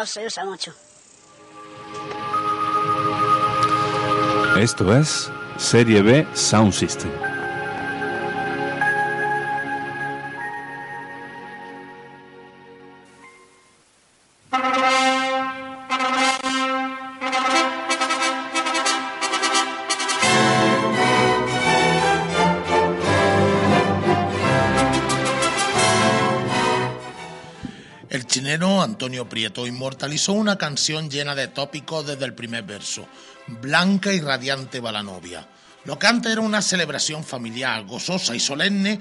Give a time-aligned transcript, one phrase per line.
[0.00, 0.72] la gaseosa, macho.
[4.58, 7.29] Esto es Serie B Sound System.
[29.58, 33.06] Inmortalizó una canción llena de tópicos desde el primer verso.
[33.46, 35.46] Blanca y radiante va la novia.
[35.84, 38.98] Lo que antes era una celebración familiar, gozosa y solemne,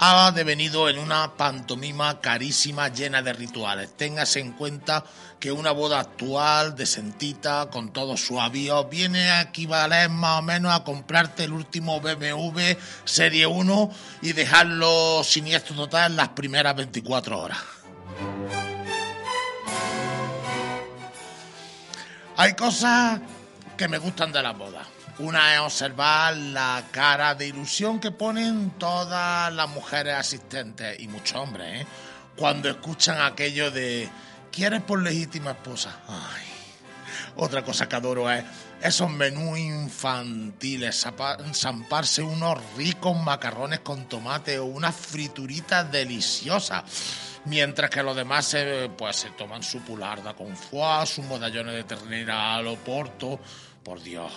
[0.00, 3.96] ha devenido en una pantomima carísima llena de rituales.
[3.96, 5.04] Téngase en cuenta
[5.40, 10.72] que una boda actual, decentita, con todo su avío, viene a equivaler más o menos
[10.72, 13.90] a comprarte el último BMW Serie 1
[14.22, 17.58] y dejarlo siniestro total en las primeras 24 horas.
[22.40, 23.20] Hay cosas
[23.76, 24.86] que me gustan de las bodas.
[25.18, 31.36] Una es observar la cara de ilusión que ponen todas las mujeres asistentes y muchos
[31.36, 31.86] hombres, ¿eh?
[32.36, 34.08] cuando escuchan aquello de
[34.52, 35.98] ¿quieres por legítima esposa?
[36.06, 36.44] Ay.
[37.34, 38.44] Otra cosa que adoro es
[38.82, 41.04] esos menús infantiles,
[41.54, 46.84] zamparse unos ricos macarrones con tomate o unas frituritas deliciosas.
[47.48, 51.84] Mientras que los demás se, pues, se toman su pularda con foie, sus medallones de
[51.84, 53.40] ternera al oporto.
[53.82, 54.30] Por Dios.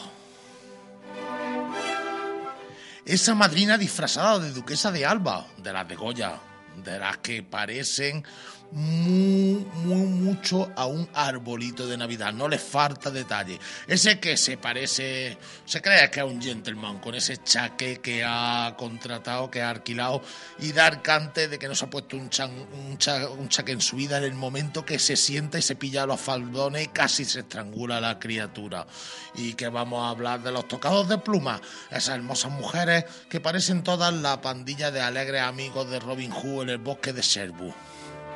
[3.06, 6.40] Esa madrina disfrazada de duquesa de Alba, de las de Goya,
[6.78, 8.24] de las que parecen
[8.72, 12.34] muy, muy mucho a un arbolito de Navidad.
[12.34, 13.60] No les falta detalle.
[13.88, 18.76] Ese que se parece, se cree que es un gentleman con ese chaque que ha
[18.78, 20.22] contratado, que ha alquilado
[20.60, 22.52] y dar cante de que no se ha puesto un, chan-
[22.98, 26.86] chaque en su vida en el momento que se sienta y se pilla los faldones
[26.86, 28.88] y casi se estrangula a la criatura.
[29.36, 33.84] Y que vamos a hablar de los tocados de pluma, esas hermosas mujeres que parecen
[33.84, 37.74] todas la pandilla de alegres amigos de Robin Hood en el bosque de Sherwood.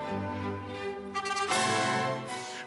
[0.07, 1.94] thank you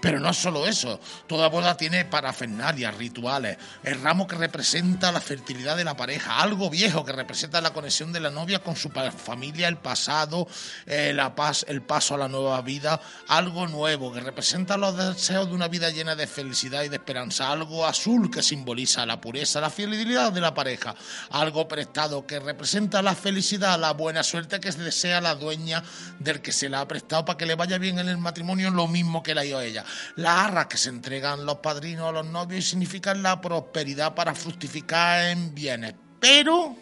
[0.00, 5.76] Pero no solo eso, toda boda tiene parafernalias, rituales, el ramo que representa la fertilidad
[5.76, 9.68] de la pareja, algo viejo que representa la conexión de la novia con su familia,
[9.68, 10.46] el pasado,
[10.86, 15.48] eh, la paz, el paso a la nueva vida, algo nuevo que representa los deseos
[15.48, 19.60] de una vida llena de felicidad y de esperanza, algo azul que simboliza la pureza,
[19.60, 20.94] la fidelidad de la pareja,
[21.30, 25.82] algo prestado que representa la felicidad, la buena suerte que desea la dueña
[26.18, 28.86] del que se la ha prestado para que le vaya bien en el matrimonio, lo
[28.86, 29.84] mismo que la dio ella.
[30.16, 35.26] Las arras que se entregan los padrinos a los novios significan la prosperidad para fructificar
[35.26, 35.94] en bienes.
[36.20, 36.76] Pero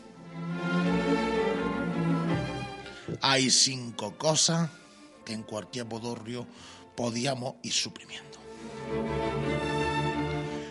[3.21, 4.71] hay cinco cosas
[5.25, 6.47] que en cualquier bodorrio
[6.97, 8.39] podíamos ir suprimiendo.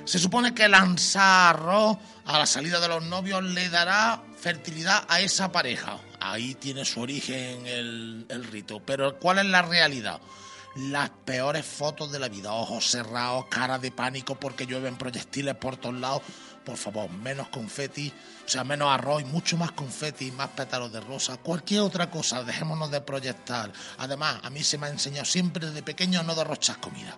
[0.06, 5.20] Se supone que lanzar arroz a la salida de los novios le dará fertilidad a
[5.20, 6.00] esa pareja.
[6.20, 8.82] Ahí tiene su origen el rito.
[8.86, 10.22] Pero ¿cuál es la realidad?
[10.76, 12.52] Las peores fotos de la vida.
[12.52, 16.22] Ojos cerrados, cara de pánico porque llueven proyectiles por todos lados.
[16.66, 18.12] Por favor, menos confeti,
[18.46, 21.38] o sea, menos arroz mucho más confeti, más pétalos de rosa.
[21.38, 23.72] Cualquier otra cosa, dejémonos de proyectar.
[24.00, 27.18] Además, a mí se me ha enseñado siempre desde pequeño no derrochar comida.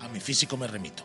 [0.00, 1.04] A mi físico me remito.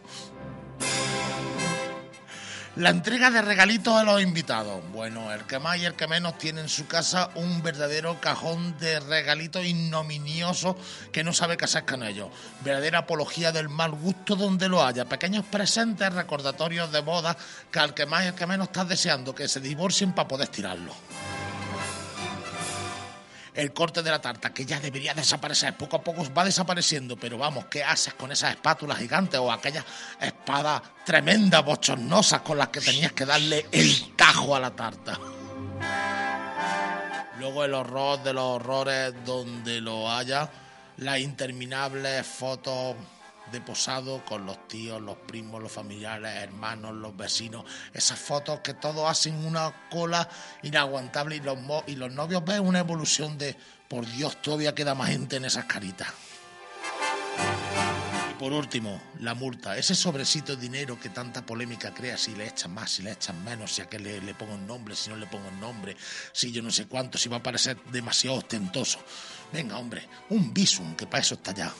[2.79, 4.81] La entrega de regalitos a los invitados.
[4.93, 8.77] Bueno, el que más y el que menos tiene en su casa un verdadero cajón
[8.79, 10.77] de regalitos ignominiosos
[11.11, 12.29] que no sabe qué hacer con ellos.
[12.63, 15.03] Verdadera apología del mal gusto donde lo haya.
[15.03, 17.35] Pequeños presentes, recordatorios de bodas
[17.69, 20.47] que al que más y al que menos estás deseando que se divorcien para poder
[20.47, 20.93] tirarlo
[23.59, 27.37] el corte de la tarta, que ya debería desaparecer, poco a poco va desapareciendo, pero
[27.37, 29.85] vamos, ¿qué haces con esas espátulas gigantes o aquellas
[30.19, 35.19] espadas tremendas, bochornosas con las que tenías que darle el tajo a la tarta?
[37.39, 40.49] Luego el horror de los horrores donde lo haya,
[40.97, 42.95] las interminables fotos
[43.51, 48.73] de posado con los tíos, los primos, los familiares, hermanos, los vecinos, esas fotos que
[48.73, 50.27] todos hacen una cola
[50.63, 53.55] inaguantable y los, y los novios ven una evolución de,
[53.87, 56.07] por Dios, todavía queda más gente en esas caritas.
[58.31, 62.47] Y por último, la multa, ese sobrecito de dinero que tanta polémica crea, si le
[62.47, 65.09] echan más, si le echan menos, si a qué le, le pongo un nombre, si
[65.09, 65.97] no le pongo un nombre,
[66.31, 68.99] si yo no sé cuánto, si va a parecer demasiado ostentoso.
[69.51, 71.73] Venga, hombre, un visum, que para eso está ya.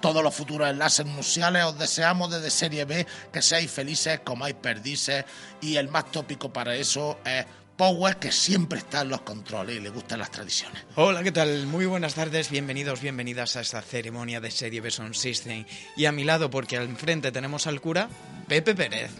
[0.00, 5.24] Todos los futuros enlaces nupciales os deseamos desde Serie B que seáis felices, comáis perdices
[5.60, 7.44] y el más tópico para eso es
[7.78, 10.82] Power que siempre está en los controles y le gustan las tradiciones.
[10.96, 11.64] Hola, ¿qué tal?
[11.68, 15.64] Muy buenas tardes, bienvenidos, bienvenidas a esta ceremonia de serie Beson System.
[15.96, 18.08] Y a mi lado, porque al frente tenemos al cura,
[18.48, 19.12] Pepe Pérez.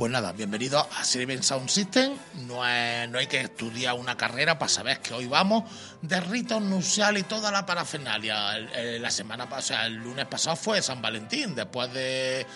[0.00, 2.14] Pues nada, bienvenidos a Seven Sound System.
[2.46, 5.64] No, es- no hay que estudiar una carrera para saber que hoy vamos
[6.00, 8.56] de ritos nupciales y toda la parafernalia.
[8.56, 12.46] El- el- la semana pasada, el lunes pasado fue San Valentín, después de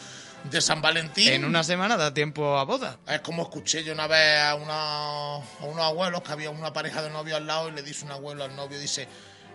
[0.44, 1.28] de San Valentín.
[1.32, 2.98] En una semana da tiempo a boda.
[3.06, 7.02] Es como escuché yo una vez a, una- a unos abuelos que había una pareja
[7.02, 9.06] de novios al lado y le dice un abuelo al novio, dice,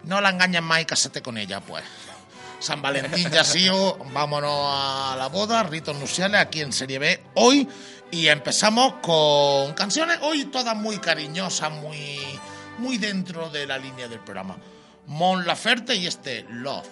[0.03, 1.84] no la engañes más y cásate con ella, pues.
[2.60, 7.68] San Valentín ya ha vámonos a la boda, ritos nupciales aquí en Serie B hoy
[8.12, 12.18] y empezamos con canciones hoy todas muy cariñosas, muy,
[12.78, 14.58] muy dentro de la línea del programa.
[15.08, 16.88] Mon Laferte y este Love.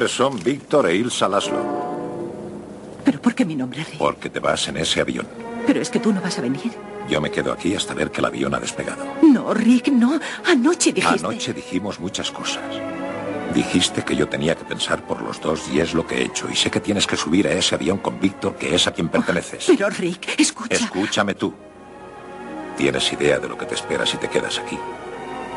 [0.00, 1.60] Nombres son Víctor e Ilsa Laszlo,
[3.04, 3.98] ¿Pero por qué mi nombre, Rick?
[3.98, 5.26] porque te vas en ese avión.
[5.66, 6.72] Pero es que tú no vas a venir.
[7.06, 9.04] Yo me quedo aquí hasta ver que el avión ha despegado.
[9.20, 10.18] No, Rick, no.
[10.46, 11.18] Anoche dijiste...
[11.26, 12.62] Anoche dijimos muchas cosas.
[13.54, 16.48] Dijiste que yo tenía que pensar por los dos y es lo que he hecho.
[16.50, 19.10] Y sé que tienes que subir a ese avión con Víctor, que es a quien
[19.10, 19.64] perteneces.
[19.66, 20.76] Pero, Rick, escucha.
[20.76, 21.52] Escúchame tú.
[22.78, 24.78] Tienes idea de lo que te espera si te quedas aquí.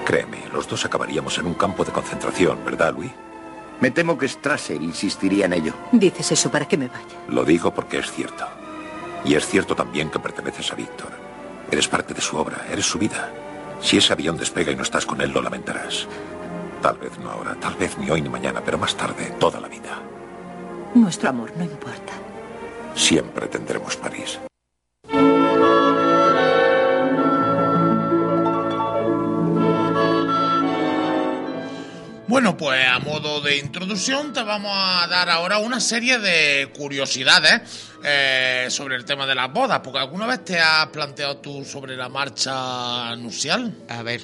[0.04, 3.12] Créeme, los dos acabaríamos en un campo de concentración, ¿verdad, Luis?
[3.84, 5.74] Me temo que Strasser insistiría en ello.
[5.92, 7.04] Dices eso para que me vaya.
[7.28, 8.46] Lo digo porque es cierto.
[9.26, 11.12] Y es cierto también que perteneces a Víctor.
[11.70, 13.30] Eres parte de su obra, eres su vida.
[13.82, 16.08] Si ese avión despega y no estás con él, lo lamentarás.
[16.82, 19.68] Tal vez no ahora, tal vez ni hoy ni mañana, pero más tarde, toda la
[19.68, 20.00] vida.
[20.96, 22.14] Nuestro amor no importa.
[22.96, 24.40] Siempre tendremos París.
[32.26, 37.92] Bueno, pues a modo de introducción te vamos a dar ahora una serie de curiosidades
[38.02, 41.98] eh, sobre el tema de las bodas, porque alguna vez te has planteado tú sobre
[41.98, 43.74] la marcha nupcial.
[43.90, 44.22] A ver.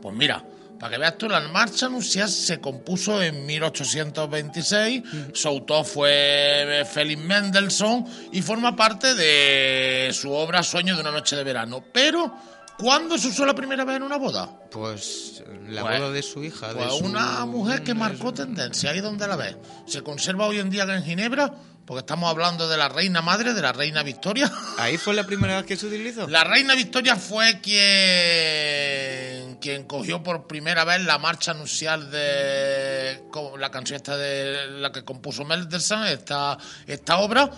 [0.00, 0.44] Pues mira,
[0.78, 7.20] para que veas tú, la marcha nupcial se compuso en 1826, su autor fue Felix
[7.20, 11.82] Mendelssohn y forma parte de su obra Sueño de una noche de verano.
[11.92, 12.32] Pero,
[12.78, 14.48] ¿cuándo se usó la primera vez en una boda?
[14.70, 16.68] Pues la Pues- boda de su hija.
[16.68, 19.56] de Pues su- una mujer que marcó tendencia, ahí donde la ves.
[19.86, 21.52] Se conserva hoy en día en Ginebra,
[21.86, 24.50] porque estamos hablando de la reina madre, de la reina Victoria.
[24.78, 26.26] Ahí fue la primera vez que se utilizó.
[26.28, 33.22] La reina Victoria fue quien, quien cogió por primera vez la marcha nupcial de
[33.58, 37.50] la canción esta de la que compuso Mendelssohn, esta, esta obra,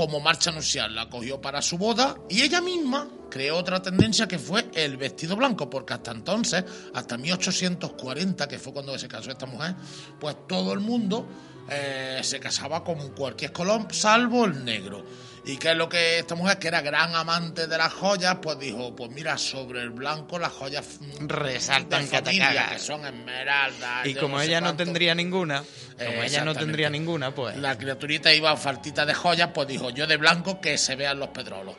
[0.00, 0.94] como marcha nupcial.
[0.94, 5.36] La cogió para su boda y ella misma creó otra tendencia que fue el vestido
[5.36, 6.64] blanco, porque hasta entonces,
[6.94, 9.74] hasta 1840, que fue cuando se casó esta mujer,
[10.18, 11.28] pues todo el mundo
[11.68, 15.04] eh, se casaba con cualquier color, salvo el negro.
[15.44, 18.58] ¿Y qué es lo que esta mujer, que era gran amante de las joyas, pues
[18.58, 24.06] dijo, pues mira, sobre el blanco las joyas mm, Resaltan que que son esmeraldas.
[24.06, 25.64] Y como ella no tendría ninguna,
[25.96, 27.56] como ella no tendría ninguna, pues.
[27.56, 31.30] La criaturita iba faltita de joyas, pues dijo, yo de blanco que se vean los
[31.30, 31.76] pedrolos.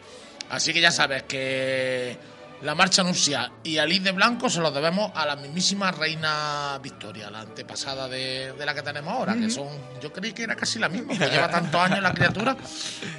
[0.49, 2.17] Así que ya sabes que
[2.61, 6.79] la marcha nupcial y al ir de blanco se los debemos a la mismísima reina
[6.81, 9.67] Victoria, la antepasada de, de la que tenemos ahora, que son,
[10.01, 12.55] yo creí que era casi la misma, que lleva tantos años la criatura.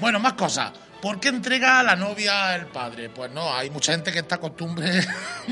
[0.01, 0.73] Bueno, más cosas.
[1.01, 3.11] ¿Por qué entrega a la novia el padre?
[3.11, 5.05] Pues no, hay mucha gente que está costumbre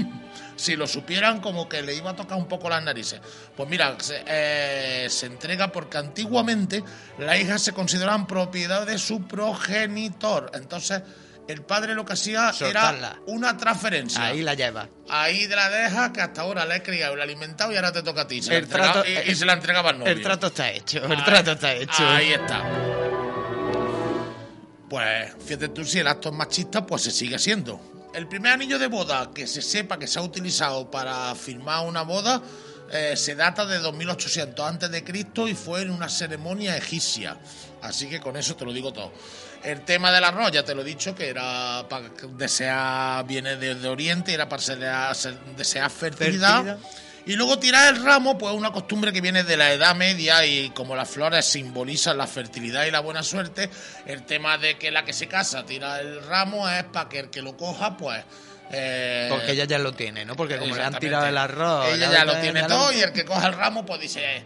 [0.57, 3.21] si lo supieran como que le iba a tocar un poco las narices.
[3.57, 6.85] Pues mira, se, eh, se entrega porque antiguamente
[7.19, 10.53] las hijas se consideraban propiedad de su progenitor.
[10.55, 11.03] Entonces,
[11.51, 13.09] el padre lo que hacía Soltarla.
[13.13, 14.25] era una transferencia.
[14.25, 14.89] Ahí la lleva.
[15.09, 17.93] Ahí la dejas que hasta ahora la he criado y la he alimentado y ahora
[17.93, 18.43] te toca a ti.
[18.43, 20.13] Se El trato- y, y se la entregaba al novio.
[20.13, 21.05] El trato está hecho.
[21.05, 22.09] El Ahí- trato está hecho.
[22.09, 22.65] Ahí está.
[24.89, 27.81] Pues fíjate tú si el acto es machista, pues se sigue siendo.
[28.13, 32.03] El primer anillo de boda que se sepa que se ha utilizado para firmar una
[32.03, 32.43] boda
[32.93, 37.37] eh, se data de 2800 antes de Cristo y fue en una ceremonia egipcia.
[37.83, 39.13] Así que con eso te lo digo todo.
[39.63, 43.89] El tema del arroz, ya te lo he dicho, que era para desear, viene desde
[43.89, 45.15] Oriente, era para desear,
[45.57, 46.65] desear fertilidad.
[46.65, 46.79] Fertilidad.
[47.27, 50.45] Y luego tirar el ramo, pues es una costumbre que viene de la Edad Media
[50.47, 53.69] y como las flores simbolizan la fertilidad y la buena suerte,
[54.07, 57.31] el tema de que la que se casa tira el ramo es para que el
[57.31, 58.25] que lo coja, pues...
[58.73, 60.35] eh, Porque ella ya lo tiene, ¿no?
[60.35, 61.89] Porque como le han tirado el arroz.
[61.93, 64.45] Ella la ya lo tiene ya todo y el que coja el ramo, pues dice,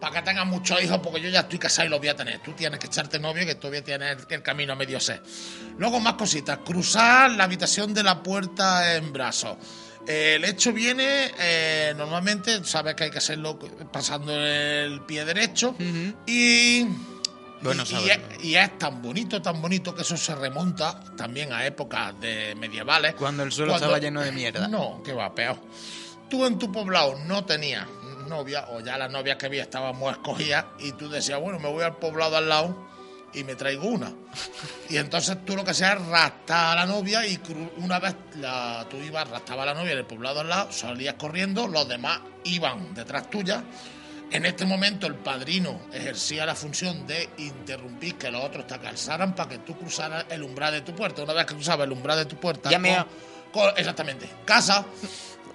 [0.00, 2.38] para que tengas muchos hijos, porque yo ya estoy casado y los voy a tener.
[2.40, 5.22] Tú tienes que echarte novio, que todavía tienes el, camino a medio ser.
[5.76, 6.58] Luego más cositas.
[6.64, 9.58] Cruzar la habitación de la puerta en brazos.
[10.08, 13.58] Eh, el hecho viene, eh, normalmente, sabes que hay que hacerlo
[13.92, 15.76] pasando el pie derecho.
[16.26, 16.86] Y...
[17.62, 18.26] Bueno y- y, saberlo.
[18.38, 22.54] es, y es tan bonito, tan bonito que eso se remonta también a épocas de
[22.54, 23.14] medievales.
[23.16, 24.66] Cuando el suelo estaba lleno de mierda.
[24.66, 25.58] No, que va, peor.
[26.30, 27.86] Tú en tu poblado no tenías
[28.30, 31.68] novia, o ya las novias que había estaban muy escogidas, y tú decías, bueno, me
[31.68, 32.88] voy al poblado al lado
[33.34, 34.12] y me traigo una.
[34.88, 37.38] Y entonces tú lo que hacías es rastar a la novia y
[37.76, 41.14] una vez la, tú ibas, rastaba a la novia en el poblado al lado, salías
[41.14, 43.62] corriendo, los demás iban detrás tuya.
[44.32, 49.34] En este momento el padrino ejercía la función de interrumpir que los otros te calzaran
[49.34, 51.22] para que tú cruzaras el umbral de tu puerta.
[51.24, 53.06] Una vez que cruzabas el umbral de tu puerta, Ya con-
[53.52, 54.86] con- exactamente, casa,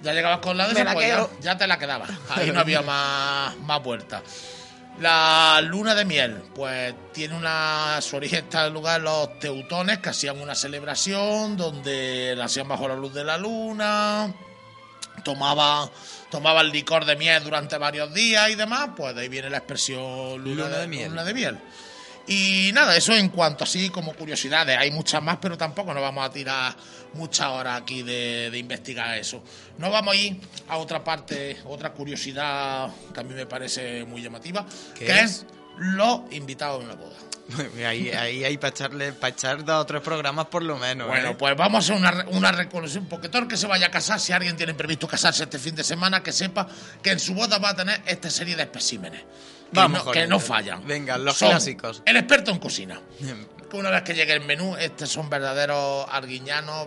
[0.02, 2.10] ya llegabas con la de esa, la pues ya, te la quedabas.
[2.30, 4.22] Ahí no había más, más vueltas.
[5.00, 7.98] La luna de miel, pues tiene una.
[8.00, 12.88] Su origen está en lugar los teutones que hacían una celebración donde la hacían bajo
[12.88, 14.32] la luz de la luna,
[15.22, 15.90] tomaba,
[16.30, 20.42] tomaban licor de miel durante varios días y demás, pues de ahí viene la expresión
[20.42, 21.08] luna, Luna de, de miel.
[21.10, 21.58] luna de miel.
[22.28, 24.76] Y nada, eso en cuanto así como curiosidades.
[24.76, 26.76] Hay muchas más, pero tampoco nos vamos a tirar
[27.14, 29.42] muchas horas aquí de, de investigar eso.
[29.78, 30.36] Nos vamos a ir
[30.68, 35.20] a otra parte, otra curiosidad que a mí me parece muy llamativa, ¿Qué que es?
[35.20, 35.46] es
[35.78, 37.16] los invitados en la boda.
[37.86, 41.06] Ahí, ahí hay para echarle, para echar dos o tres programas por lo menos.
[41.06, 41.36] Bueno, ¿eh?
[41.38, 44.18] pues vamos a hacer una, una recolección, porque todo el que se vaya a casar,
[44.18, 46.66] si alguien tiene previsto casarse este fin de semana, que sepa
[47.00, 49.22] que en su boda va a tener esta serie de especímenes.
[49.72, 50.86] Que, Vamos que no fallan.
[50.86, 52.02] Venga, los Son clásicos.
[52.06, 53.00] El experto en cocina.
[53.68, 56.86] Que una vez que llegue el menú, estos son verdaderos arguiñanos,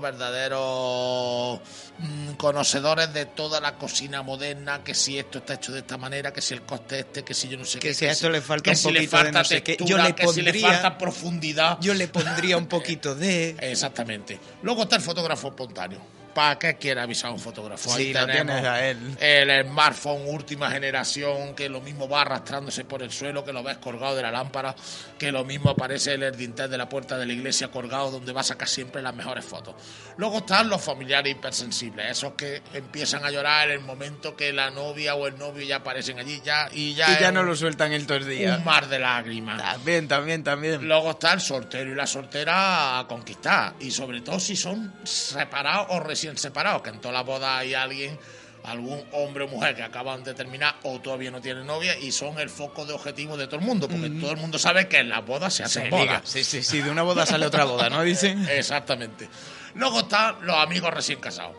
[0.70, 1.60] verdaderos
[1.98, 6.32] mm, conocedores de toda la cocina moderna, que si esto está hecho de esta manera,
[6.32, 7.94] que si el coste este, que si yo no sé Que qué.
[7.94, 9.76] si a esto si- le falta que un si le de falta no sé qué.
[9.76, 11.78] textura, Yo le que si le pondría- falta profundidad.
[11.82, 13.56] Yo le pondría un poquito de.
[13.62, 14.40] Exactamente.
[14.64, 16.00] Luego está el fotógrafo espontáneo.
[16.40, 17.90] ¿Para qué quiere avisar a un fotógrafo?
[17.98, 18.98] Sí, lo tienes a él.
[19.20, 23.78] el smartphone última generación, que lo mismo va arrastrándose por el suelo, que lo ves
[23.80, 24.74] colgado de la lámpara,
[25.18, 28.32] que lo mismo aparece en el dintel de la puerta de la iglesia colgado, donde
[28.32, 29.76] va a sacar siempre las mejores fotos.
[30.16, 34.70] Luego están los familiares hipersensibles, esos que empiezan a llorar en el momento que la
[34.72, 37.56] novia o el novio ya aparecen allí ya y ya, Y ya no un- lo
[37.58, 38.56] sueltan el todo el día.
[38.56, 39.62] un mar de lágrimas.
[39.62, 40.88] También, también, también.
[40.88, 43.74] Luego está el soltero y la soltera a conquistar.
[43.82, 47.74] Y sobre todo si son separados o recién separados, que en todas las bodas hay
[47.74, 48.18] alguien,
[48.64, 52.40] algún hombre o mujer que acaban de terminar o todavía no tienen novia y son
[52.40, 55.10] el foco de objetivo de todo el mundo, porque todo el mundo sabe que en
[55.10, 56.22] las bodas se hacen bodas.
[56.26, 58.04] Sí, sí, sí, de una boda sale otra boda, ¿no?
[58.04, 58.48] Dicen.
[58.50, 59.30] Exactamente.
[59.76, 61.56] Luego están los amigos recién casados.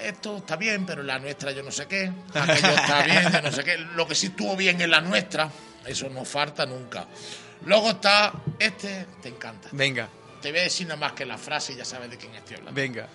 [0.00, 2.12] Esto está bien, pero la nuestra yo no sé qué.
[2.34, 3.78] Aquello está bien, yo no sé qué.
[3.78, 5.50] Lo que sí estuvo bien en la nuestra,
[5.86, 7.06] eso no falta nunca.
[7.64, 9.68] Luego está este, te encanta.
[9.72, 10.08] Venga,
[10.40, 12.56] Te voy a decir nada más que la frase y ya sabes de quién estoy
[12.58, 12.80] hablando.
[12.80, 13.08] venga.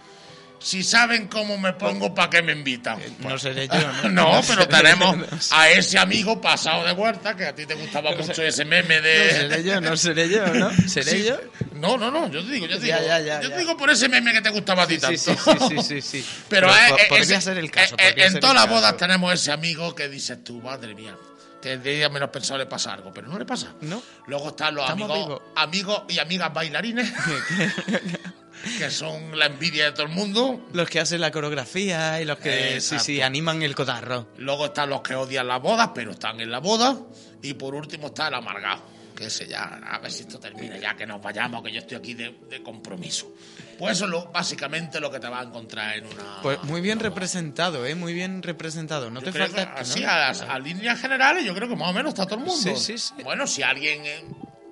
[0.64, 2.98] Si saben cómo me pongo, ¿para qué me invitan?
[3.20, 4.10] No seré yo, ¿no?
[4.10, 7.66] No, No pero tenemos yo, no a ese amigo pasado de vuelta, que a ti
[7.66, 9.32] te gustaba mucho ese meme No de...
[9.32, 10.72] seré yo, no seré yo, ¿no?
[10.88, 11.24] ¿Seré Sí.
[11.26, 11.38] yo?
[11.74, 12.98] No, no, no, yo te digo, yo te digo.
[12.98, 13.60] Ya, ya, ya, yo te ya.
[13.60, 15.18] digo por ese meme que te gustaba a ti Sí, tanto.
[15.18, 16.26] sí, sí, sí, sí, sí.
[16.50, 18.96] Pero, Pero eh, eh, podría ese- ser el caso, eh, eh, en todas las bodas
[18.96, 21.14] tenemos ese amigo que dices tú, madre mía,
[21.62, 23.74] que el día menos pensado le pasa algo, pero no le pasa.
[23.82, 24.02] ¿No?
[24.28, 27.12] Luego están los Estamos amigos, amigos y amigas bailarines,
[28.78, 30.68] que son la envidia de todo el mundo.
[30.74, 34.28] Los que hacen la coreografía y los que sí, sí, animan el cotarro.
[34.38, 36.98] Luego están los que odian las bodas, pero están en la boda.
[37.42, 38.94] Y por último está el amargado.
[39.14, 41.98] Que ese ya, a ver si esto termina ya, que nos vayamos, que yo estoy
[41.98, 43.32] aquí de, de compromiso.
[43.78, 46.42] Pues eso es lo, básicamente lo que te vas a encontrar en una.
[46.42, 47.94] Pues muy bien representado, ¿eh?
[47.94, 49.12] Muy bien representado.
[49.12, 49.74] No Yo te falta...
[49.76, 50.10] así, ¿no?
[50.10, 52.56] a, a líneas generales, yo creo que más o menos está todo el mundo.
[52.56, 53.14] Sí, sí, sí.
[53.24, 54.24] Bueno, si alguien eh,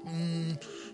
[0.06, 0.52] mm,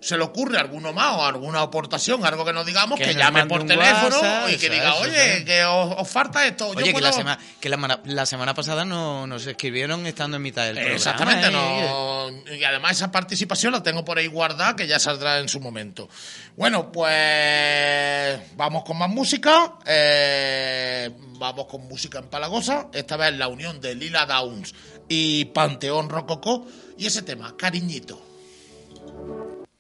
[0.08, 3.46] se le ocurre alguno más o alguna aportación, algo que nos digamos, Que que, llame
[3.46, 6.72] por teléfono WhatsApp, y que diga, eso, oye, que os, os falta esto.
[6.74, 10.38] yo Oye, que, puedo- la, sema- que la, la semana pasada no, nos escribieron estando
[10.38, 10.96] en mitad del programa.
[10.96, 12.30] Exactamente, no.
[12.56, 16.08] Y además esa participación la tengo por ahí guardada que ya saldrá en su momento.
[16.56, 19.74] Bueno, pues vamos con más música.
[19.86, 22.88] eh, vamos con música empalagosa.
[22.94, 24.74] Esta vez la unión de Lila Downs
[25.10, 26.66] y Panteón Rococó.
[26.98, 28.22] Y ese tema, cariñito.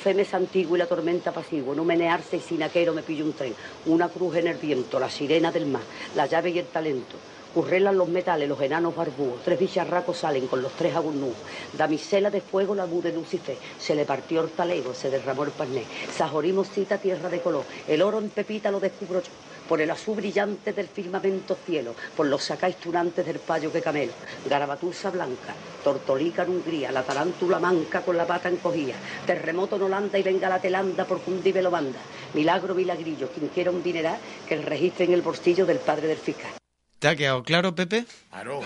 [0.00, 3.02] con tu fe me santigo y la tormenta pasivo, no menearse y sin aquero me
[3.02, 3.54] pillo un tren,
[3.86, 5.82] una cruz en el viento, la sirena del mar,
[6.16, 7.16] la llave y el talento.
[7.52, 11.34] Currelan los metales, los enanos barbúos, tres bicharracos salen con los tres agurnús.
[11.76, 15.50] Damisela de fuego la bude de Lucifer, se le partió el talego, se derramó el
[15.50, 15.84] parné.
[16.16, 19.30] Sajorimos cita tierra de color, el oro en pepita lo descubro yo.
[19.70, 24.10] Por el azul brillante del firmamento cielo, por los sacáis tunantes del payo que camelo,
[24.48, 25.54] garabatusa blanca,
[25.84, 30.48] tortolica en Hungría, la tarántula manca con la pata encogida, terremoto en Holanda y venga
[30.48, 32.00] la telanda por Cundive lo manda,
[32.34, 36.18] milagro milagrillo, quien quiera un dineral, que el registre en el bolsillo del padre del
[36.18, 36.50] fiscal.
[36.98, 38.06] ¿Te ha quedado claro, Pepe?
[38.28, 38.62] Claro,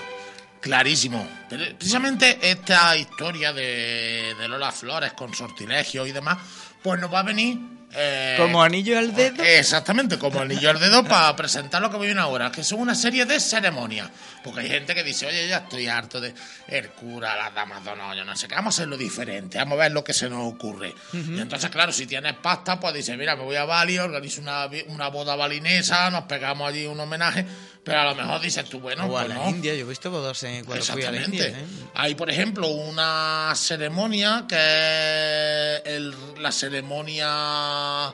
[0.59, 1.29] clarísimo.
[1.51, 6.39] Pero precisamente esta historia de, de Lola Flores con sortilegio y demás,
[6.83, 7.74] pues nos va a venir...
[7.97, 9.43] eh, Como anillo al dedo.
[9.43, 13.25] Exactamente, como anillo al dedo para presentar lo que viene ahora, que son una serie
[13.25, 14.11] de ceremonias.
[14.43, 16.35] Porque hay gente que dice, oye, ya estoy harto de
[16.69, 19.79] el cura, las damas de honor, yo no sé qué, vamos a hacerlo diferente, vamos
[19.79, 20.95] a ver lo que se nos ocurre.
[21.13, 24.69] Y entonces, claro, si tienes pasta, pues dices, mira, me voy a Bali, organizo una,
[24.89, 27.47] una boda balinesa, nos pegamos allí un homenaje,
[27.85, 29.51] pero a lo mejor dices tú, bueno, o a pues la no.
[29.51, 31.45] India, yo he visto bodas en, cuando fui a la India.
[31.47, 31.85] Exactamente.
[31.85, 31.91] ¿eh?
[31.95, 34.57] Hay, por ejemplo, una ceremonia que
[35.77, 38.13] es el- la ceremonia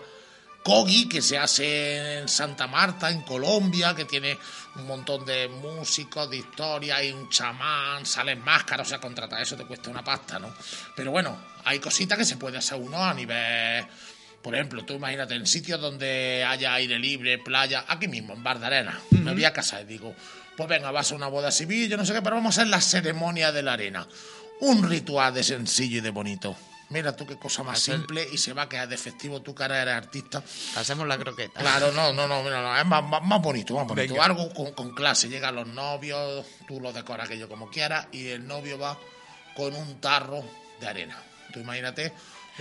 [0.62, 4.36] Kogi, que se hace en Santa Marta, en Colombia, que tiene
[4.76, 9.56] un montón de músicos, de historia, hay un chamán, salen máscaras, o sea, contratar eso
[9.56, 10.54] te cuesta una pasta, ¿no?
[10.94, 13.86] Pero bueno, hay cositas que se puede hacer uno a nivel...
[14.42, 18.58] Por ejemplo, tú imagínate en sitios donde haya aire libre, playa, aquí mismo, en Bar
[18.58, 18.98] de Arena.
[19.10, 20.14] Me voy a casar y digo,
[20.56, 22.70] pues venga, vas a una boda civil, yo no sé qué, pero vamos a hacer
[22.70, 24.06] la ceremonia de la arena.
[24.60, 26.56] Un ritual de sencillo y de bonito.
[26.88, 29.54] Mira tú qué cosa más Hacer- simple y se va a quedar de festivo, tu
[29.54, 30.42] cara eres artista.
[30.74, 31.60] Hacemos la croqueta.
[31.60, 34.14] Claro, no, no, no, mira, no, es más, más, más bonito, más bonito.
[34.14, 34.24] Venga.
[34.24, 35.28] Algo con, con clase.
[35.28, 38.98] Llegan los novios, tú lo decoras aquello como quieras y el novio va
[39.54, 40.42] con un tarro
[40.80, 41.16] de arena.
[41.52, 42.12] Tú imagínate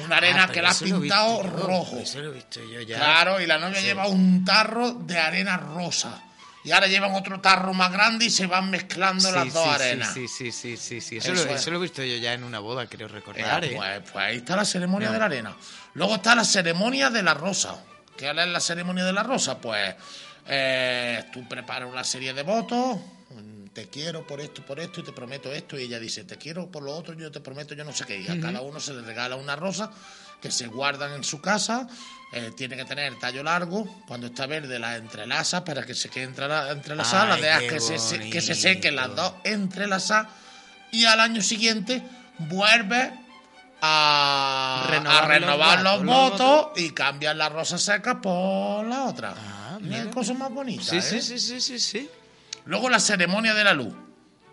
[0.02, 1.98] una arena Ah, que la has visto pintado rojo.
[2.00, 2.98] Eso lo he visto yo ya.
[2.98, 3.86] Claro, y la novia Sí.
[3.88, 6.24] lleva un tarro de arena rosa.
[6.64, 9.70] Y ahora llevan otro tarro más grande y se van mezclando Sí, las dos sí,
[9.70, 10.14] arenas.
[10.14, 11.18] Sí, sí, sí, sí, sí.
[11.18, 11.62] Eso, Eso lo, es.
[11.62, 13.64] eso lo he visto yo ya en una boda, creo recordar.
[13.64, 13.76] Eh, ¿eh?
[13.78, 15.14] pues, pues ahí está la ceremonia No.
[15.14, 15.56] de la arena.
[15.94, 17.82] Luego está la ceremonia de la rosa.
[18.18, 19.58] ¿Qué es la ceremonia de la rosa?
[19.58, 19.96] Pues
[20.48, 22.98] eh, tú preparas una serie de votos.
[23.74, 25.78] Te quiero por esto, por esto, y te prometo esto.
[25.80, 28.20] Y ella dice, te quiero por lo otro, yo te prometo, yo no sé qué.
[28.20, 29.92] Y a cada uno se le regala una rosa
[30.42, 31.88] que se guardan en su casa.
[32.32, 33.86] eh, tiene que tener tallo largo.
[34.08, 37.26] Cuando está verde, la entrelaza para que se quede entrela- entrelazada.
[37.26, 40.28] La Ay, dejas qué que se, que se sequen las dos entrelazadas.
[40.92, 42.04] Y al año siguiente
[42.40, 43.12] vuelve
[43.82, 49.06] a Renovar a renovar los los, votos, votos, y cambian las rosas secas por la
[49.06, 49.34] otra.
[49.82, 50.84] Mira qué cosa más bonita.
[50.84, 51.02] Sí, ¿eh?
[51.02, 52.10] sí, sí, sí, sí, sí.
[52.70, 53.94] Luego la ceremonia de la luz.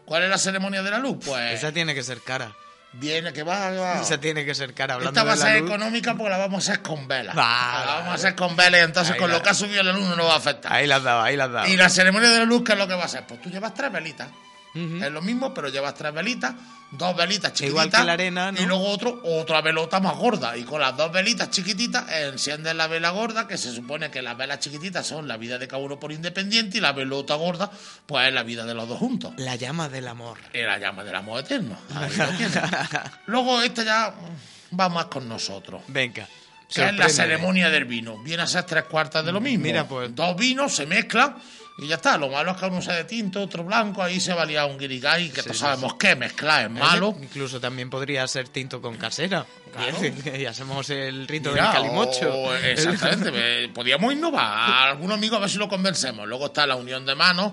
[0.07, 1.19] ¿Cuál es la ceremonia de la luz?
[1.25, 2.53] Pues Esa tiene que ser cara.
[2.95, 4.01] viene que va, va.
[4.01, 4.95] Esa tiene que ser cara.
[4.95, 5.69] Hablando Esta va a ser luz.
[5.71, 7.35] económica porque la vamos a hacer con velas.
[7.35, 9.55] Vale, la vamos a hacer con velas y entonces Ahí con la- lo que ha
[9.55, 10.73] subido la luz no nos va a afectar.
[10.73, 11.67] Ahí la has dado, ahí la has dado.
[11.69, 13.27] Y la ceremonia de la luz, ¿qué es lo que va a ser?
[13.27, 14.29] Pues tú llevas tres velitas.
[14.77, 16.55] Es lo mismo, pero llevas tres velitas,
[16.91, 17.87] dos velitas chiquititas.
[17.87, 18.61] Igual que la arena, ¿no?
[18.61, 20.57] Y luego otro, otra velota más gorda.
[20.57, 24.37] Y con las dos velitas chiquititas enciendes la vela gorda, que se supone que las
[24.37, 27.71] velas chiquititas son la vida de cada uno por independiente, y la velota gorda,
[28.05, 29.33] pues es la vida de los dos juntos.
[29.39, 30.39] La llama del amor.
[30.53, 31.79] Y la llama del amor eterno.
[33.27, 35.83] Luego esta ya mm, va más con nosotros.
[35.89, 36.29] Venga.
[36.69, 38.19] Que es la ceremonia del vino.
[38.19, 39.63] Viene a ser tres cuartas de lo mismo.
[39.63, 40.15] Mira, pues.
[40.15, 41.37] Dos vinos se mezclan
[41.79, 42.17] y ya está.
[42.17, 44.03] Lo malo es que uno sea de tinto, otro blanco.
[44.03, 47.15] Ahí se valía un guirigay que Sí, todos sí, sabemos que mezclar es malo.
[47.21, 49.45] Incluso también podría ser tinto con casera.
[49.73, 50.37] Claro.
[50.39, 52.33] Y hacemos el rito Mira, del calimocho.
[52.35, 53.31] o- exactamente.
[53.65, 54.45] eh, Podríamos innovar.
[54.45, 56.27] A algún amigo a ver si lo convencemos.
[56.27, 57.53] Luego está la unión de manos.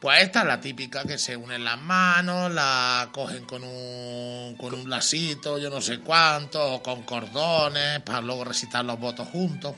[0.00, 4.72] Pues esta es la típica que se unen las manos, la cogen con un, con
[4.72, 9.74] un lacito, yo no sé cuánto, o con cordones, para luego recitar los votos juntos.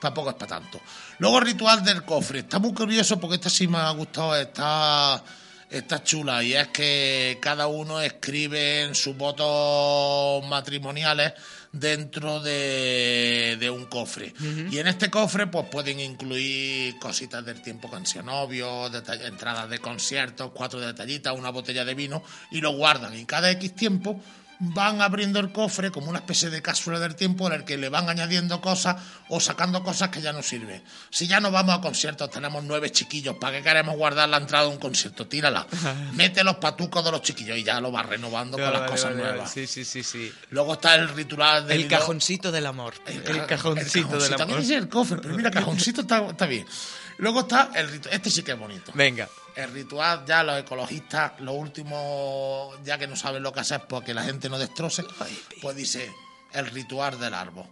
[0.00, 0.80] Tampoco es para tanto.
[1.18, 2.40] Luego el ritual del cofre.
[2.40, 5.22] Está muy curioso porque esta sí me ha gustado, está,
[5.68, 6.42] está chula.
[6.42, 11.34] Y es que cada uno escribe en sus votos matrimoniales
[11.72, 14.32] dentro de, de un cofre.
[14.70, 20.50] Y en este cofre pues pueden incluir cositas del tiempo cancionovio, deta- entradas de conciertos,
[20.54, 23.16] cuatro detallitas, una botella de vino y lo guardan.
[23.16, 24.20] Y cada X tiempo
[24.62, 27.88] van abriendo el cofre como una especie de cápsula del tiempo en el que le
[27.88, 28.96] van añadiendo cosas
[29.30, 30.82] o sacando cosas que ya no sirven.
[31.08, 34.64] Si ya no vamos a conciertos, tenemos nueve chiquillos, ¿para qué queremos guardar la entrada
[34.66, 35.26] de un concierto?
[35.26, 35.66] Tírala.
[36.12, 39.12] Mete los patucos de los chiquillos y ya lo vas renovando con las Vale, cosas
[39.16, 39.50] vale, nuevas.
[39.50, 40.30] Sí, sí, sí, sí.
[40.50, 42.92] Luego está el ritual del El cajoncito del amor.
[43.06, 44.60] El, ca- cajoncito del También amor.
[44.60, 46.66] es el cofre, pero mira, cajoncito está, está bien.
[47.16, 48.14] Luego está el ritual.
[48.14, 48.92] Este sí que es bonito.
[48.94, 49.26] Venga.
[49.56, 54.14] El ritual, ya los ecologistas, lo último, ya que no saben lo que hacer porque
[54.14, 55.04] la gente no destroce,
[55.60, 56.10] pues dice:
[56.52, 57.66] el ritual del árbol.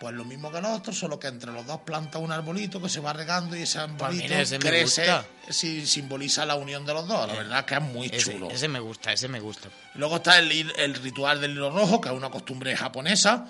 [0.00, 2.88] Pues lo mismo que el otro, solo que entre los dos planta un arbolito que
[2.88, 5.04] se va regando y ese arbolito mira, ese crece,
[5.50, 7.28] sí, simboliza la unión de los dos.
[7.28, 8.50] La verdad es que es muy Ese, chulo.
[8.50, 9.68] ese me gusta, ese me gusta.
[9.96, 13.46] Luego está el, el ritual del hilo rojo, que es una costumbre japonesa,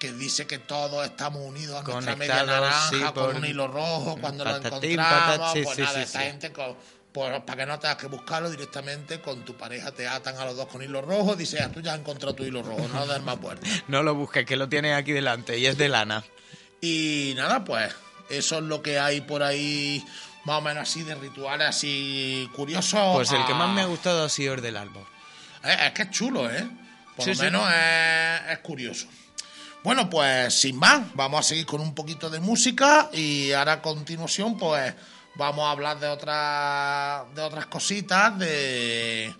[0.00, 4.16] que dice que todos estamos unidos a nuestra media naranja sí, con un hilo rojo
[4.20, 4.96] cuando lo encontramos.
[4.96, 6.74] patat- sí, pues sí, nada, esta gente, con-
[7.12, 10.56] pues, para que no tengas que buscarlo directamente con tu pareja, te atan a los
[10.56, 13.20] dos con hilo rojo, dices, ah, tú ya has encontrado tu hilo rojo, no des
[13.22, 13.68] más vueltas.
[13.88, 16.24] No lo busques, que lo tienes aquí delante y es de lana.
[16.80, 17.94] Y nada, pues
[18.30, 20.02] eso es lo que hay por ahí,
[20.44, 23.16] más o menos así de rituales así curiosos.
[23.16, 25.04] Pues el que más Ah, me ha gustado ha sido el del árbol.
[25.62, 26.66] Es, es que es chulo, ¿eh?
[27.16, 29.06] Por lo menos es, es curioso.
[29.82, 33.82] Bueno, pues sin más, vamos a seguir con un poquito de música y ahora a
[33.82, 34.94] continuación, pues
[35.36, 39.34] vamos a hablar de otras de otras cositas de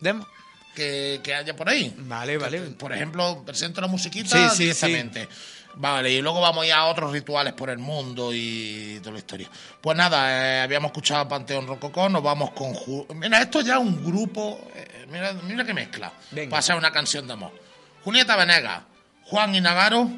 [0.00, 0.26] ¿Demo?
[0.74, 1.94] que, que haya por ahí.
[1.98, 2.60] Vale, vale.
[2.62, 5.28] Por ejemplo, presento la musiquita Sí, sí, directamente.
[5.76, 9.50] Vale, y luego vamos ya a otros rituales por el mundo y toda la historia.
[9.80, 12.72] Pues nada, eh, habíamos escuchado a Panteón Rococó, nos vamos con...
[12.74, 14.70] Ju- Mira, esto ya es un grupo...
[14.72, 16.12] eh, mira, mira qué mezcla.
[16.30, 16.62] Venga.
[16.62, 17.50] Ser una canción de amor.
[18.04, 18.82] Julieta Venegas,
[19.34, 20.08] Juan Inagaro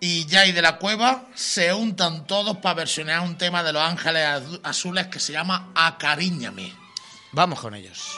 [0.00, 4.26] y Jay de la Cueva se untan todos para versionar un tema de Los Ángeles
[4.26, 6.72] Azu- Azules que se llama Acariñame.
[7.32, 8.16] Vamos con ellos.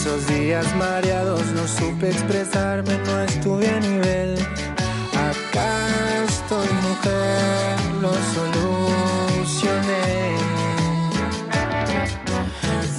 [0.00, 4.38] Esos días mareados no supe expresarme, no estuve a nivel.
[5.28, 10.06] Acá estoy, mujer, lo solucioné.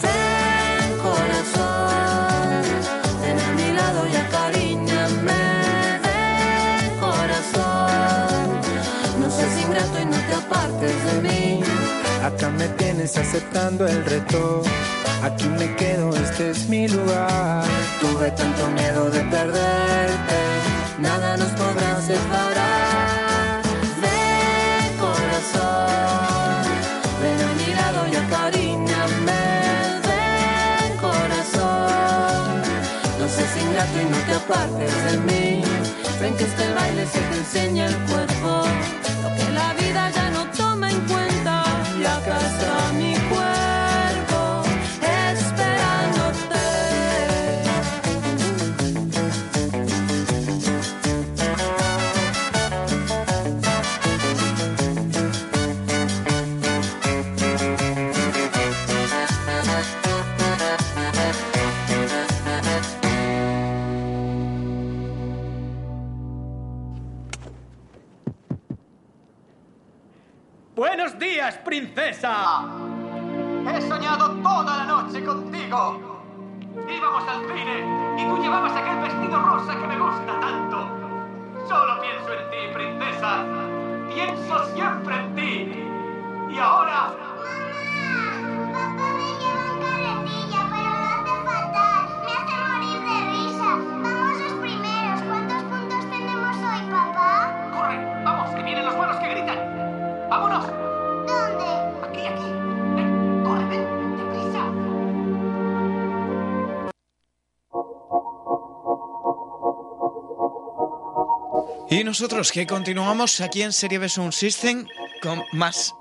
[0.03, 2.61] Ven corazón,
[3.23, 5.43] ven a mi lado y acariñame.
[6.06, 8.45] Ven corazón,
[9.19, 11.50] no seas ingrato y no te apartes de mí.
[12.24, 14.62] Acá me tienes aceptando el reto.
[15.24, 17.63] Aquí me quedo, este es mi lugar.
[18.00, 20.40] Tuve tanto miedo de perderte,
[21.00, 23.62] nada nos podrá separar.
[24.04, 26.63] Ven corazón,
[27.22, 29.44] ven a mi lado y acariñame.
[30.08, 32.62] Ven corazón,
[33.19, 35.63] no seas ingrato y no te apartes de mí.
[36.19, 38.63] Ven que este baile se te enseña el cuerpo,
[39.24, 41.21] lo que la vida ya no toma en cuenta.
[71.22, 72.65] Días, princesa.
[73.67, 76.24] He soñado toda la noche contigo.
[76.90, 80.78] Íbamos al cine y tú llevabas aquel vestido rosa que me gusta tanto.
[81.67, 83.46] Solo pienso en ti, princesa.
[84.12, 86.56] Pienso siempre en ti.
[86.56, 87.13] Y ahora...
[90.42, 90.71] Corre,
[111.92, 114.87] Y nosotros que continuamos aquí en Serie B Sound System
[115.21, 115.94] con más...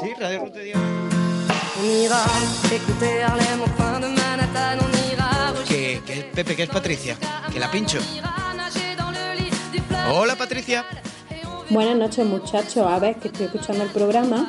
[0.00, 0.50] Sí, Radio
[1.84, 2.24] ira
[5.68, 7.16] Que, que es Pepe, que es Patricia.
[7.52, 7.98] Que la pincho.
[10.10, 10.84] Hola, Patricia.
[11.70, 14.48] Buenas noches muchachos, a ver que estoy escuchando el programa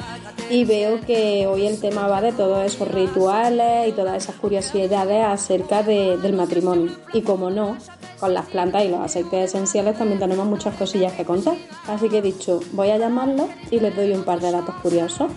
[0.50, 5.26] y veo que hoy el tema va de todos esos rituales y todas esas curiosidades
[5.26, 6.96] acerca de- del matrimonio.
[7.14, 7.78] Y como no,
[8.20, 11.56] con las plantas y los aceites esenciales también tenemos muchas cosillas que contar.
[11.88, 15.32] Así que he dicho, voy a llamarlos y les doy un par de datos curiosos.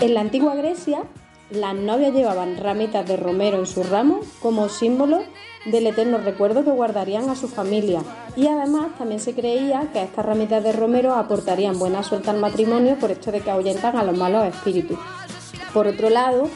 [0.00, 1.04] En la antigua Grecia,
[1.50, 5.22] las novias llevaban ramitas de romero en su ramo como símbolo
[5.66, 8.02] del eterno recuerdo que guardarían a su familia.
[8.36, 12.96] Y además también se creía que estas ramitas de romero aportarían buena suerte al matrimonio
[12.98, 14.98] por esto de que ahuyentan a los malos espíritus.
[15.72, 16.48] Por otro lado,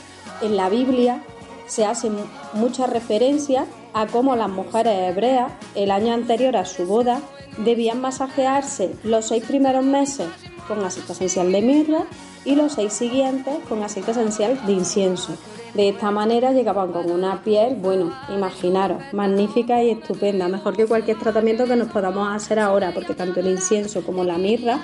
[0.43, 1.23] en la Biblia
[1.67, 2.17] se hacen
[2.55, 7.21] muchas referencias a cómo las mujeres hebreas, el año anterior a su boda,
[7.59, 10.29] debían masajearse los seis primeros meses
[10.69, 12.05] con aceite esencial de mirra
[12.45, 15.37] y los seis siguientes con aceite esencial de incienso.
[15.75, 21.19] De esta manera llegaban con una piel, bueno, imaginaros, magnífica y estupenda, mejor que cualquier
[21.19, 24.81] tratamiento que nos podamos hacer ahora, porque tanto el incienso como la mirra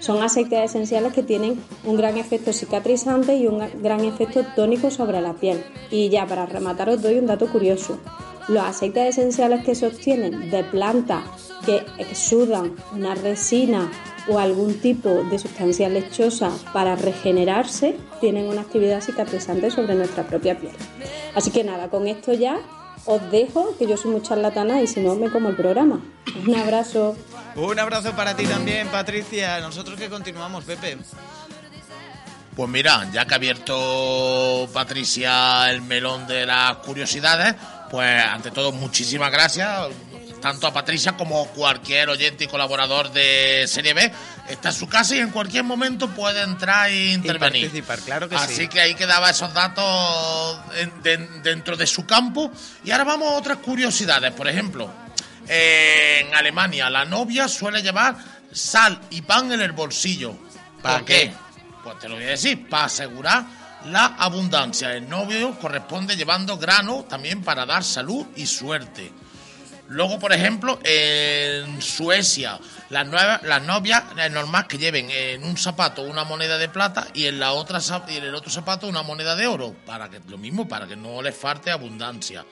[0.00, 5.20] son aceites esenciales que tienen un gran efecto cicatrizante y un gran efecto tónico sobre
[5.20, 5.64] la piel.
[5.90, 7.98] Y ya para rematar os doy un dato curioso.
[8.48, 11.24] Los aceites esenciales que se obtienen de plantas
[11.66, 13.90] que exudan una resina
[14.28, 20.58] o algún tipo de sustancia lechosa para regenerarse tienen una actividad cicatrizante sobre nuestra propia
[20.58, 20.72] piel.
[21.34, 22.58] Así que nada, con esto ya
[23.04, 26.00] os dejo, que yo soy muy charlatana y si no me como el programa.
[26.46, 27.16] Un abrazo.
[27.56, 29.60] Un abrazo para ti también, Patricia.
[29.60, 30.98] Nosotros que continuamos, Pepe.
[32.54, 37.54] Pues mira, ya que ha abierto Patricia el melón de las curiosidades,
[37.90, 39.88] pues ante todo muchísimas gracias,
[40.40, 44.12] tanto a Patricia como cualquier oyente y colaborador de Serie B.
[44.48, 47.64] Está en su casa y en cualquier momento puede entrar e intervenir.
[47.66, 48.68] participar, claro que Así sí.
[48.68, 52.50] que ahí quedaba esos datos en- de- dentro de su campo.
[52.84, 54.32] Y ahora vamos a otras curiosidades.
[54.32, 54.90] Por ejemplo,
[55.48, 58.16] en Alemania la novia suele llevar
[58.52, 60.34] sal y pan en el bolsillo.
[60.82, 61.32] ¿Para qué?
[61.82, 63.44] Pues te lo voy a decir, para asegurar
[63.86, 64.94] la abundancia.
[64.94, 69.12] El novio corresponde llevando grano también para dar salud y suerte.
[69.88, 72.60] Luego, por ejemplo, en Suecia,
[72.90, 77.06] las, nuevas, las novias es normal que lleven en un zapato una moneda de plata
[77.14, 80.36] y en la otra en el otro zapato una moneda de oro, para que lo
[80.36, 82.44] mismo, para que no les falte abundancia.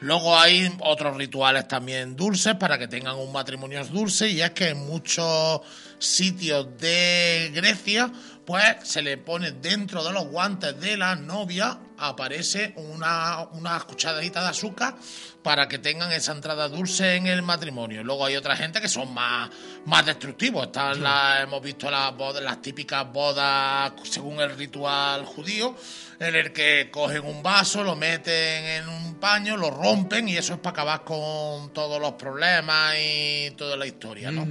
[0.00, 4.68] Luego hay otros rituales también dulces para que tengan un matrimonio dulce y es que
[4.68, 5.62] en muchos
[5.98, 8.12] sitios de Grecia
[8.44, 14.42] pues se le pone dentro de los guantes de la novia aparece una, una cucharadita
[14.42, 14.96] de azúcar
[15.42, 18.02] para que tengan esa entrada dulce en el matrimonio.
[18.02, 19.48] Luego hay otra gente que son más,
[19.86, 20.66] más destructivos.
[20.66, 25.74] Están las- hemos visto las bodas, las típicas bodas según el ritual judío,
[26.18, 30.54] en el que cogen un vaso, lo meten en un paño, lo rompen y eso
[30.54, 34.44] es para acabar con todos los problemas y toda la historia, ¿no?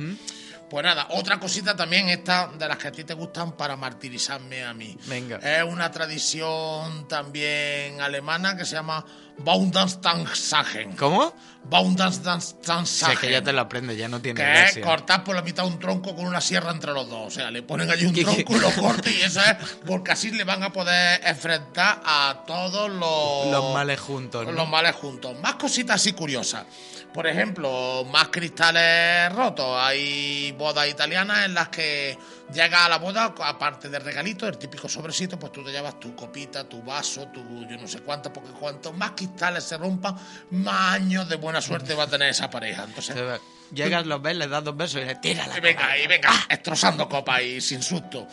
[0.73, 4.63] Pues nada, otra cosita también esta de las que a ti te gustan para martirizarme
[4.63, 4.97] a mí.
[5.05, 5.37] Venga.
[5.37, 9.05] Es una tradición también alemana que se llama
[9.37, 10.93] Baumdanstansagen.
[10.95, 11.31] ¿Cómo?
[11.65, 12.87] Baumdanstansagen.
[12.87, 14.81] Si es que ya te lo aprendes, ya no tiene Que es gracia.
[14.81, 17.27] cortar por la mitad un tronco con una sierra entre los dos.
[17.27, 19.55] O sea, le ponen allí un tronco y lo cortan y eso es
[19.85, 23.51] porque así le van a poder enfrentar a todos los...
[23.51, 24.51] Los males juntos, ¿no?
[24.51, 25.39] Los males juntos.
[25.39, 26.65] Más cositas así curiosas.
[27.13, 29.77] Por ejemplo, más cristales rotos.
[29.79, 32.17] Hay bodas italianas en las que
[32.51, 36.15] llega a la boda, aparte del regalito, el típico sobrecito, pues tú te llevas tu
[36.15, 40.15] copita, tu vaso, tu yo no sé cuánto, porque cuanto más cristales se rompan,
[40.51, 42.83] más años de buena suerte va a tener esa pareja.
[42.83, 43.15] Entonces,
[43.73, 46.31] Llegas, los ves, le das dos besos y le tiras la y venga, y venga,
[46.47, 48.27] destrozando copas y sin susto.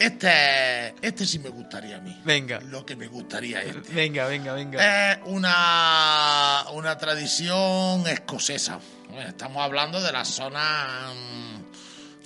[0.00, 2.18] Este, este sí me gustaría a mí.
[2.24, 2.58] Venga.
[2.60, 3.92] Lo que me gustaría es este.
[3.92, 5.12] Venga, venga, venga.
[5.12, 8.80] Es una, una tradición escocesa.
[9.28, 11.60] Estamos hablando de la zona mm,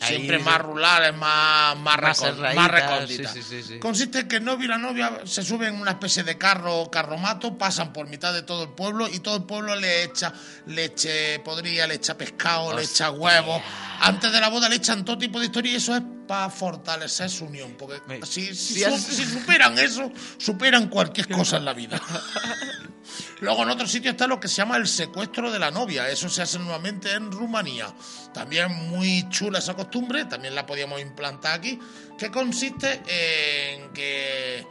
[0.01, 2.23] Ahí siempre más rurales, más, más,
[2.55, 3.33] Más recónditas.
[3.33, 3.79] sí, sí, sí.
[3.79, 6.81] Consiste en que el novio y la novia se suben en una especie de carro
[6.81, 10.33] o carromato, pasan por mitad de todo el pueblo y todo el pueblo le echa
[10.67, 13.63] leche podrida, le echa pescado, le echa huevos.
[14.05, 17.29] Antes de la boda le echan todo tipo de historia y eso es para fortalecer
[17.31, 17.75] su unión.
[17.79, 22.01] Porque si, si si su- has- si superan eso, superan cualquier cosa en la vida.
[23.41, 26.09] Luego en otro sitio está lo que se llama el secuestro de la novia.
[26.09, 27.93] Eso se hace normalmente en Rumanía.
[28.33, 31.79] También muy chula esa costumbre, también la podíamos implantar aquí,
[32.19, 34.67] que consiste en que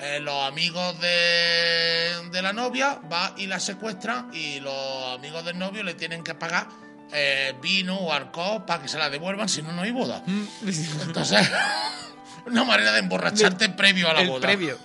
[0.00, 5.58] eh, los amigos de, de la novia va y la secuestran y los amigos del
[5.58, 6.68] novio le tienen que pagar
[7.12, 10.22] eh, vino o alcohol para que se la devuelvan, si no, no hay boda.
[11.06, 11.50] Entonces,
[12.46, 14.40] una manera de emborracharte previo a la El boda.
[14.40, 14.78] previo.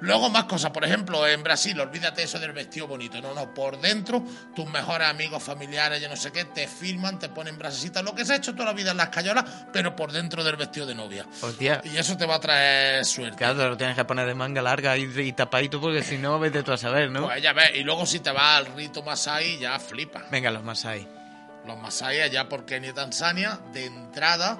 [0.00, 3.80] Luego más cosas, por ejemplo, en Brasil, olvídate eso del vestido bonito, no, no, por
[3.80, 4.22] dentro
[4.54, 8.24] tus mejores amigos, familiares, yo no sé qué, te filman, te ponen brasecitas, lo que
[8.26, 10.94] se ha hecho toda la vida en las cayolas, pero por dentro del vestido de
[10.94, 11.24] novia.
[11.40, 11.80] Hostia.
[11.84, 13.36] Y eso te va a traer suerte.
[13.38, 16.38] Claro, te lo tienes que poner de manga larga y, y tapadito porque si no,
[16.38, 17.22] vete tú a saber, ¿no?
[17.22, 20.28] Pues ya ves, y luego si te vas al rito Masai, ya flipas.
[20.30, 21.08] Venga, los más ahí.
[21.66, 24.58] Los Masai allá por Kenia y Tanzania, de entrada,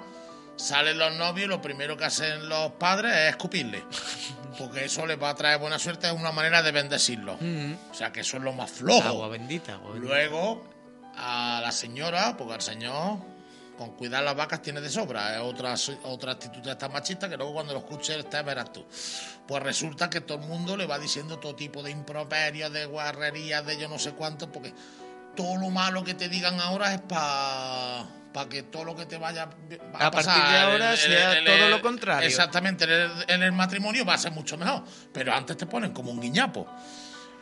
[0.57, 3.85] salen los novios y lo primero que hacen los padres es escupirle.
[4.59, 7.39] Porque eso les va a traer buena suerte, es una manera de bendecirlos.
[7.91, 9.07] O sea que eso es lo más flojo.
[9.09, 10.15] Agua bendita, agua bendita.
[10.15, 10.65] Luego,
[11.17, 13.19] a la señora, porque al señor,
[13.77, 15.35] con cuidar las vacas tiene de sobra.
[15.35, 15.75] Es otra,
[16.05, 18.85] otra actitud de esta machista que luego cuando lo escuches te verás tú.
[19.47, 23.67] Pues resulta que todo el mundo le va diciendo todo tipo de improperios, de guarrerías,
[23.67, 24.73] de yo no sé cuánto, porque
[25.35, 29.47] todo lo malo que te digan ahora es para que todo lo que te vaya
[29.47, 32.27] va A partir de ahora sea todo lo contrario.
[32.27, 32.85] Exactamente,
[33.29, 36.67] en el, matrimonio va a ser mucho mejor, pero antes te ponen como un guiñapo.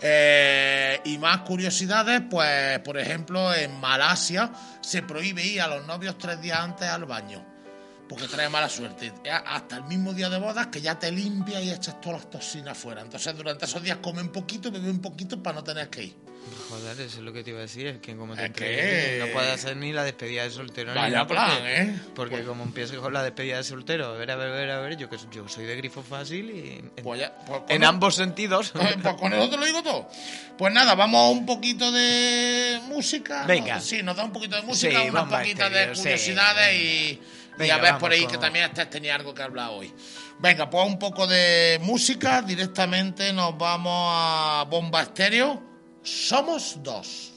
[0.05, 6.19] Eh, y más curiosidades, pues por ejemplo en Malasia se prohíbe ir a los novios
[6.19, 7.45] tres días antes al baño,
[8.09, 9.13] porque trae mala suerte.
[9.47, 12.77] Hasta el mismo día de bodas que ya te limpias y echas todas las toxinas
[12.77, 13.01] fuera.
[13.01, 16.32] Entonces durante esos días come un poquito, bebe un poquito para no tener que ir.
[16.69, 18.81] Joder, eso es lo que te iba a decir, es que como te Es entregues,
[18.81, 20.93] que- no puedes hacer ni la despedida de soltero.
[20.93, 21.95] ni Vaya nada, plan, porque, ¿eh?
[22.15, 24.81] Porque como empieces con la despedida de soltero, a ver, a ver, a ver, a
[24.81, 27.83] ver, yo que yo soy de grifo fácil y en, Pues ya- pues con en
[27.83, 28.71] el- ambos sentidos.
[28.71, 30.09] Pues pues con eso te lo digo todo.
[30.57, 33.45] Pues nada, vamos a un poquito de música.
[33.47, 33.79] Venga.
[33.81, 36.03] Sí, nos da un poquito de música, Sí, unas poquitas este de sí.
[36.03, 37.21] curiosidades y, y
[37.59, 39.93] Venga, a ver por ahí con- que también este tenía algo que hablar hoy.
[40.39, 42.41] Venga, pues un poco de música.
[42.43, 45.71] Directamente nos vamos a Bomba Estéreo.
[46.03, 47.33] Somos dos.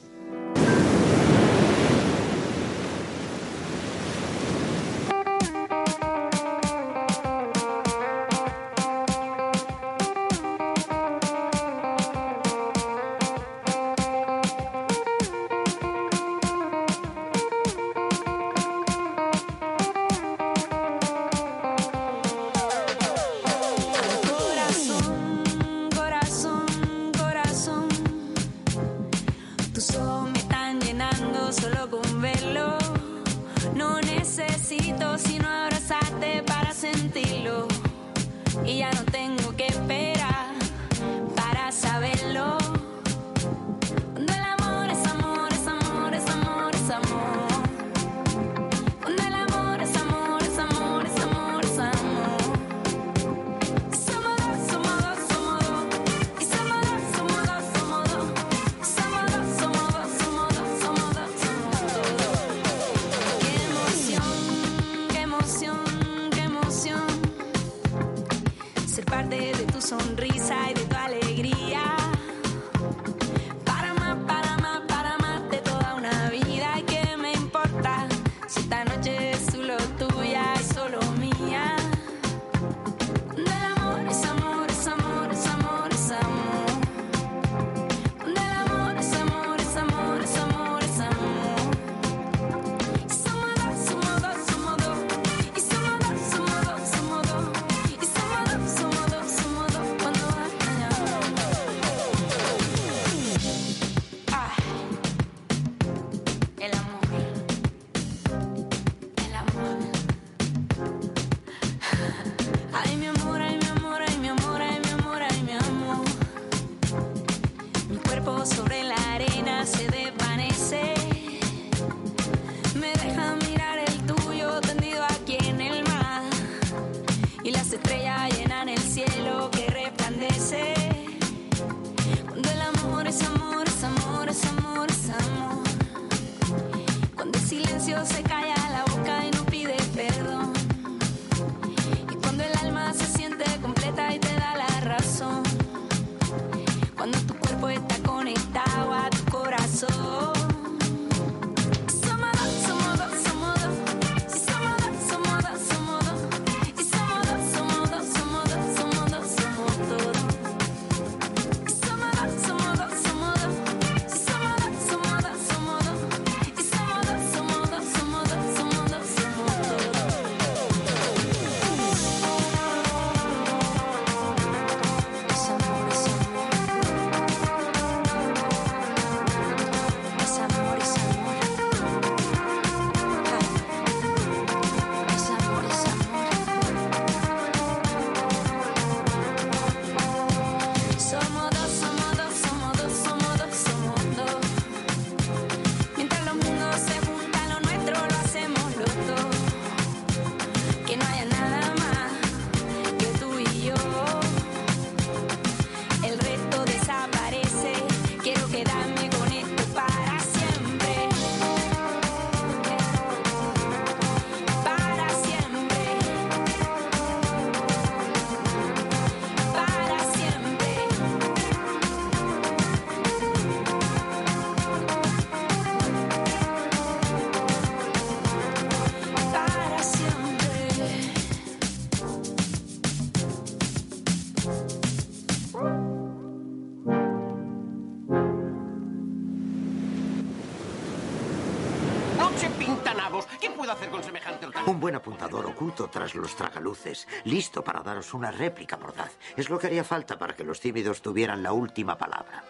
[245.66, 249.10] Oculto tras los tragaluces, listo para daros una réplica mordaz.
[249.36, 252.44] Es lo que haría falta para que los tímidos tuvieran la última palabra.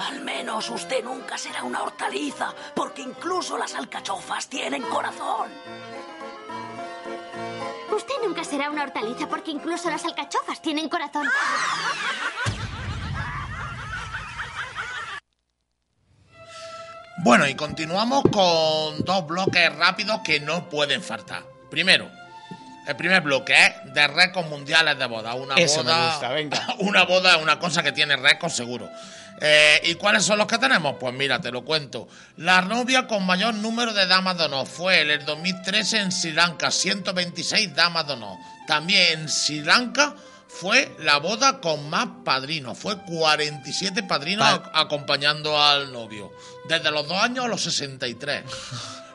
[0.00, 5.48] Al menos usted nunca será una hortaliza, porque incluso las alcachofas tienen corazón.
[7.94, 11.28] Usted nunca será una hortaliza porque incluso las alcachofas tienen corazón.
[17.18, 21.44] Bueno, y continuamos con dos bloques rápidos que no pueden faltar.
[21.70, 22.10] Primero,
[22.86, 25.34] el primer bloque es de récords mundiales de boda.
[25.34, 26.66] Una Eso me boda, gusta, venga.
[26.78, 28.88] Una boda es una cosa que tiene récords seguro.
[29.42, 30.96] Eh, ¿Y cuáles son los que tenemos?
[31.00, 32.08] Pues mira, te lo cuento.
[32.36, 36.32] La novia con mayor número de damas de honor fue en el 2013 en Sri
[36.32, 38.36] Lanka, 126 damas de honor.
[38.66, 40.14] También en Sri Lanka
[40.46, 42.76] fue la boda con más padrinos.
[42.76, 46.32] Fue 47 padrinos Pa- ac- acompañando al novio.
[46.68, 48.44] Desde los dos años a los 63.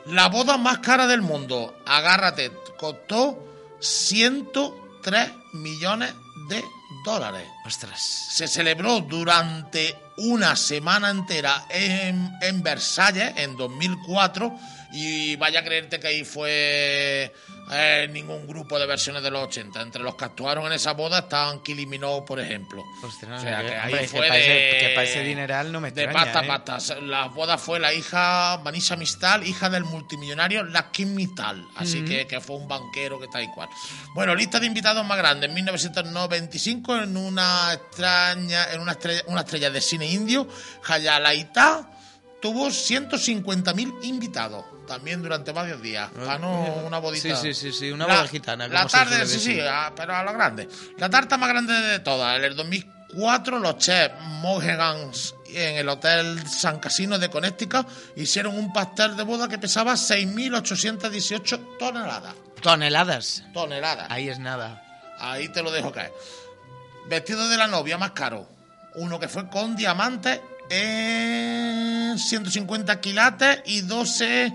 [0.06, 3.45] La boda más cara del mundo, agárrate, costó
[3.80, 6.12] 103 millones
[6.48, 6.62] de
[7.04, 7.46] dólares.
[7.64, 8.00] Ostras.
[8.00, 14.58] Se celebró durante una semana entera en, en Versalles en 2004
[14.98, 17.32] y vaya a creerte que ahí fue
[17.70, 19.82] eh, ningún grupo de versiones de los 80.
[19.82, 22.82] Entre los que actuaron en esa boda estaban Kylie Minogue, por ejemplo.
[23.02, 25.72] O sea, que- que ahí hombre, que fue para ese- de- que para ese dineral
[25.72, 26.50] no me de extraña, pasta ¿eh?
[26.50, 27.00] a pasta.
[27.02, 31.62] La boda fue la hija Vanessa Mistal, hija del multimillonario Lakin Mistal.
[31.76, 32.08] Así Ujú.
[32.08, 33.68] que, que fue un banquero que está igual.
[34.14, 35.46] Bueno, lista de invitados más grande.
[35.46, 40.48] En 1995, en una extraña, en una estrella, una estrella de cine indio,
[40.88, 41.90] Hayalaita
[42.40, 44.64] tuvo 150.000 invitados.
[44.86, 46.10] También durante varios días.
[46.14, 47.34] Ganó una bodita.
[47.36, 48.68] Sí, sí, sí, sí, una La- boda gitana.
[48.68, 49.62] La tarde, sí, sí, decir.
[49.68, 50.68] a- pero a lo grande.
[50.98, 52.36] La tarta más grande de todas.
[52.38, 58.72] En el 2004, los chefs Mohegans en el Hotel San Casino de Connecticut hicieron un
[58.72, 62.34] pastel de boda que pesaba 6.818 toneladas.
[62.60, 63.42] Toneladas.
[63.52, 64.06] Toneladas.
[64.10, 64.82] Ahí es nada.
[65.18, 66.12] Ahí te lo dejo caer.
[67.08, 68.48] Vestido de la novia más caro.
[68.96, 74.52] Uno que fue con diamantes en 150 quilates y 12,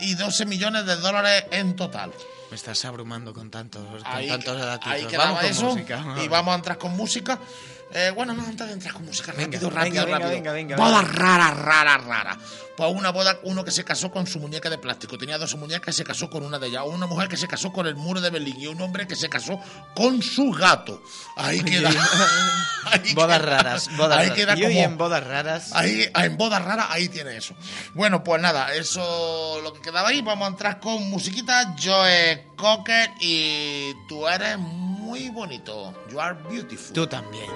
[0.00, 2.12] y 12 millones de dólares en total.
[2.50, 4.92] Me estás abrumando con tantos, con Ahí, tantos datitos.
[4.92, 5.64] ahí Vamos con eso.
[5.66, 6.04] música.
[6.24, 7.38] Y vamos a entrar con música.
[7.92, 10.30] Eh, bueno, no, antes de entrar con música, Venga, rápido, venga, rápido, venga, rápido.
[10.30, 12.38] venga, venga, boda rara, rara, rara.
[12.76, 15.18] Pues una boda, uno que se casó con su muñeca de plástico.
[15.18, 16.84] Tenía dos muñecas y se casó con una de ellas.
[16.86, 19.28] Una mujer que se casó con el muro de Berlín y un hombre que se
[19.28, 19.58] casó
[19.96, 21.02] con su gato.
[21.36, 21.90] Ahí queda.
[22.84, 24.36] ahí bodas queda- raras, bodas ahí raras.
[24.36, 25.70] queda y como- en bodas raras.
[25.74, 27.54] Ahí, en bodas raras, ahí tiene eso.
[27.94, 30.22] Bueno, pues nada, eso lo que quedaba ahí.
[30.22, 31.74] Vamos a entrar con musiquita.
[31.82, 34.56] Joe Cocker y tú eres
[35.08, 35.94] muy bonito.
[36.10, 36.92] You are beautiful.
[36.92, 37.48] Tú también.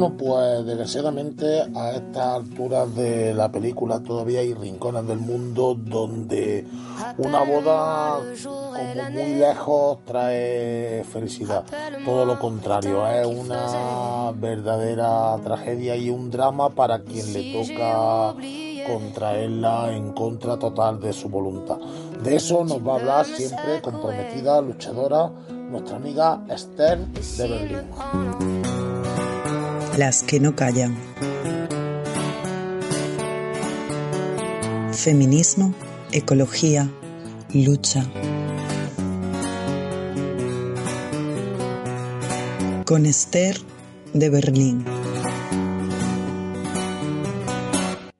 [0.00, 6.66] Bueno, pues desgraciadamente a estas alturas de la película todavía hay rincones del mundo donde
[7.18, 11.64] una boda como muy lejos trae felicidad.
[12.02, 18.34] Todo lo contrario, es una verdadera tragedia y un drama para quien le toca
[18.90, 21.76] contraerla en contra total de su voluntad.
[22.22, 28.59] De eso nos va a hablar siempre comprometida, luchadora, nuestra amiga Esther de Berlín.
[29.96, 30.96] Las que no callan.
[34.92, 35.74] Feminismo,
[36.12, 36.88] ecología,
[37.52, 38.04] lucha.
[42.86, 43.56] Con Esther
[44.14, 44.84] de Berlín.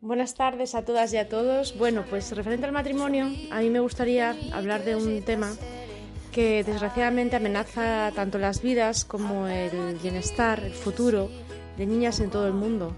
[0.01, 1.79] Buenas tardes a todas y a todos.
[1.79, 5.53] Bueno, pues referente al matrimonio, a mí me gustaría hablar de un tema
[6.33, 11.31] que desgraciadamente amenaza tanto las vidas como el bienestar, el futuro
[11.81, 12.93] de niñas en todo el mundo.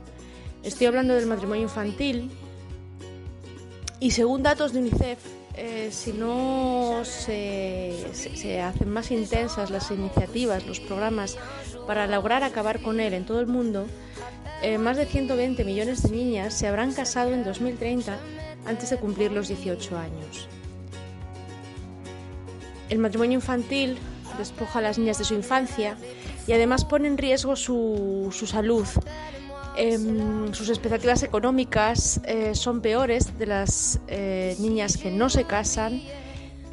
[0.65, 2.33] Estoy hablando del matrimonio infantil
[4.01, 5.19] y según datos de UNICEF,
[5.55, 11.39] eh, si no se, hacen más intensas las iniciativas, los programas
[11.87, 13.87] para lograr acabar con él en todo el mundo,
[14.63, 18.19] eh, más de 120 millones de niñas se habrán casado en 2030
[18.67, 20.49] antes de cumplir los 18 años.
[22.89, 23.97] El matrimonio infantil
[24.39, 25.97] despoja a las niñas de su infancia
[26.47, 28.87] y además pone en riesgo su, su salud.
[29.77, 36.03] Em, sus expectativas económicas eh, son peores de las eh, niñas que no se casan.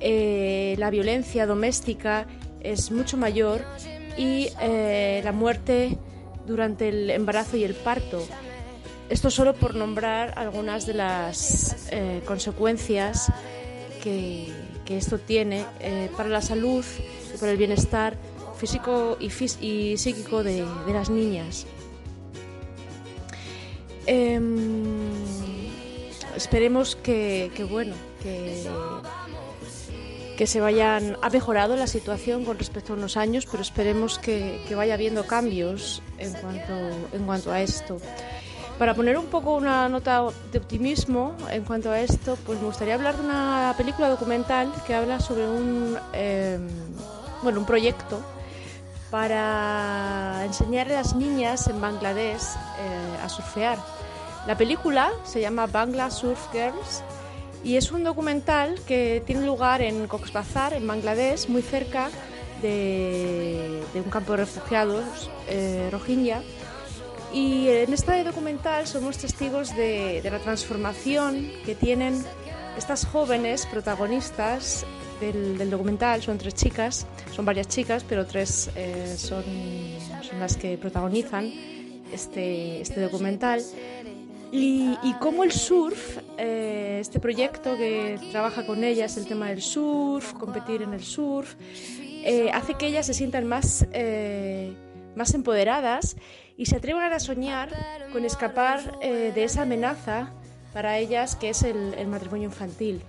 [0.01, 2.27] Eh, la violencia doméstica
[2.59, 3.63] es mucho mayor
[4.17, 5.97] y la muerte
[6.45, 8.21] durante el embarazo y el parto.
[9.09, 11.87] Esto solo por nombrar algunas de las
[12.25, 13.31] consecuencias
[14.03, 14.51] que,
[14.83, 15.63] que esto tiene
[16.17, 16.83] para la salud
[17.33, 18.17] y para el bienestar
[18.59, 19.31] físico y,
[19.65, 21.65] y psíquico de, las niñas.
[24.05, 25.09] Em,
[26.35, 28.65] esperemos que, que, bueno, que,
[30.37, 31.17] que se vayan.
[31.21, 35.25] Ha mejorado la situación con respecto a unos años, pero esperemos que, que vaya habiendo
[35.25, 36.73] cambios en cuanto,
[37.13, 37.97] en cuanto a esto.
[38.77, 42.95] Para poner un poco una nota de optimismo en cuanto a esto, pues me gustaría
[42.95, 46.67] hablar de una película documental que habla sobre un, em,
[47.43, 48.23] bueno, un proyecto
[49.09, 53.77] para enseñar a las niñas en Bangladesh eh, a surfear.
[54.47, 57.03] La película se llama Bangla Surf Girls
[57.63, 62.09] y es un documental que tiene lugar en Cox's Bazar, en Bangladesh, muy cerca
[62.61, 66.41] de, un campo de refugiados eh, rohingya.
[67.33, 72.25] Y en este documental somos testigos de la transformación que tienen
[72.77, 74.85] estas jóvenes protagonistas
[75.19, 76.21] del, documental.
[76.21, 77.05] Son tres chicas,
[77.35, 79.43] son varias chicas, pero tres eh, son,
[80.39, 81.51] las que protagonizan
[82.11, 83.61] este, este documental.
[84.51, 89.61] Y, y cómo el surf, eh, este proyecto que trabaja con ellas, el tema del
[89.61, 91.55] surf, competir en el surf,
[92.23, 93.85] eh, hace que ellas se sientan más,
[95.15, 96.17] más empoderadas
[96.57, 97.69] y se atrevan a soñar
[98.11, 100.33] con escapar de esa amenaza
[100.73, 103.03] para ellas que es el matrimonio infantil.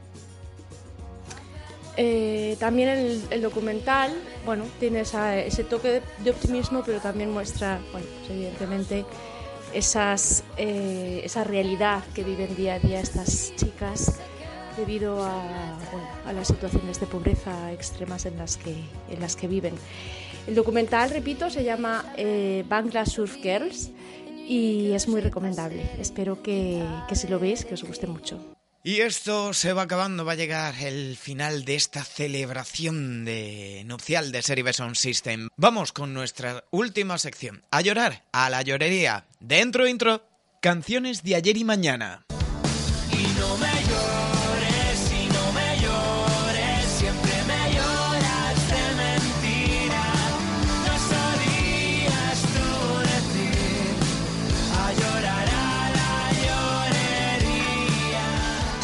[2.03, 2.89] Eh, también
[3.31, 4.11] el, documental,
[4.47, 9.05] bueno, tiene ese toque de, optimismo, pero también muestra, pues evidentemente
[9.75, 14.19] eh, esa realidad que viven día a día estas chicas
[14.79, 15.77] debido a,
[16.33, 18.77] las situaciones de pobreza extremas en las que,
[19.11, 19.75] en las que viven.
[20.47, 23.91] El documental, repito, se llama eh, Bangla Surf Girls
[24.49, 25.83] y es muy recomendable.
[25.99, 28.41] Espero que, que si lo veis, que os guste mucho.
[28.83, 34.33] Y esto se va acabando, va a llegar el final de esta celebración de nupcial
[34.33, 35.51] de Serie Sound System.
[35.57, 39.27] Vamos con nuestra última sección, a llorar, a la llorería.
[39.39, 40.25] Dentro intro,
[40.63, 42.25] canciones de ayer y mañana.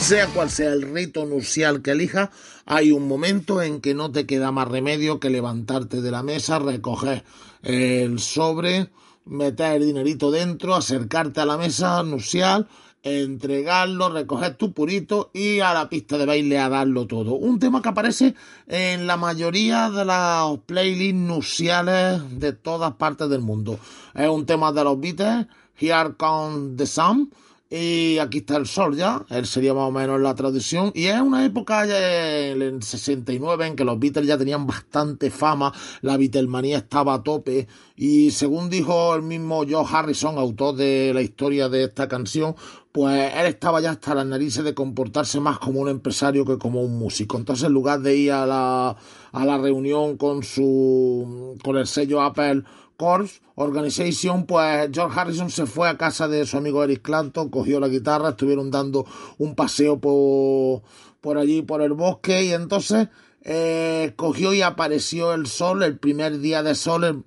[0.07, 2.31] Sea cual sea el rito nupcial que elija,
[2.65, 6.61] hay un momento en que no te queda más remedio que levantarte de la mesa,
[6.61, 7.25] recoger
[7.65, 8.89] el sobre,
[9.25, 12.69] meter el dinerito dentro, acercarte a la mesa nupcial,
[13.03, 17.35] entregarlo, recoger tu purito y a la pista de baile a darlo todo.
[17.35, 18.37] Un tema que aparece
[18.69, 23.81] en la mayoría de las playlists nupciales de todas partes del mundo.
[24.15, 27.29] Es un tema de los Beatles, Here Comes the Sun,
[27.69, 30.93] Y aquí está el sol ya, él sería más o menos la traducción.
[30.95, 35.31] Y es una época ya en el 69 en que los Beatles ya tenían bastante
[35.31, 37.67] fama, la Beatlemanía estaba a tope.
[37.97, 42.55] Y según dijo el mismo Joe Harrison, autor de la historia de esta canción,
[42.93, 46.83] pues él estaba ya hasta las narices de comportarse más como un empresario que como
[46.83, 47.37] un músico.
[47.37, 48.97] Entonces, en lugar de ir a la,
[49.33, 52.63] a la reunión con su con el sello Apple
[52.97, 57.81] Corps Organization, pues George Harrison se fue a casa de su amigo Eric Clapton, cogió
[57.81, 59.07] la guitarra, estuvieron dando
[59.39, 60.83] un paseo por,
[61.21, 63.09] por allí, por el bosque, y entonces
[63.43, 67.25] eh, cogió y apareció el sol, el primer día de sol